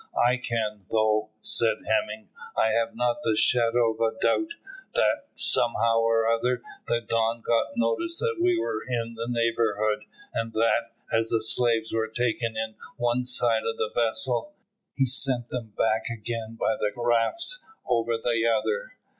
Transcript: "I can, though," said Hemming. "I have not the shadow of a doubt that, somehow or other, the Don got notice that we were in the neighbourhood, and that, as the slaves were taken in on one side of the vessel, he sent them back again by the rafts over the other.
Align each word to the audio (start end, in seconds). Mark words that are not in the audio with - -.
"I 0.17 0.37
can, 0.37 0.87
though," 0.89 1.29
said 1.43 1.77
Hemming. 1.85 2.29
"I 2.57 2.71
have 2.71 2.95
not 2.95 3.17
the 3.21 3.35
shadow 3.37 3.93
of 3.93 3.99
a 4.01 4.19
doubt 4.19 4.47
that, 4.95 5.27
somehow 5.35 5.99
or 5.99 6.27
other, 6.27 6.63
the 6.87 7.01
Don 7.07 7.41
got 7.41 7.77
notice 7.77 8.17
that 8.17 8.39
we 8.41 8.57
were 8.57 8.81
in 8.81 9.13
the 9.13 9.27
neighbourhood, 9.29 10.05
and 10.33 10.53
that, 10.53 10.93
as 11.13 11.29
the 11.29 11.39
slaves 11.43 11.93
were 11.93 12.07
taken 12.07 12.57
in 12.57 12.71
on 12.71 12.75
one 12.97 13.25
side 13.25 13.61
of 13.63 13.77
the 13.77 13.91
vessel, 13.93 14.55
he 14.95 15.05
sent 15.05 15.49
them 15.49 15.75
back 15.77 16.05
again 16.11 16.57
by 16.59 16.75
the 16.77 16.91
rafts 16.99 17.63
over 17.87 18.17
the 18.17 18.43
other. 18.47 18.93